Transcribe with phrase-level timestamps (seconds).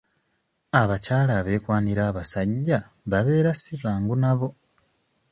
[0.81, 2.77] Abakyala abeekwanira abasajja
[3.11, 4.49] babeera si bangu nabo.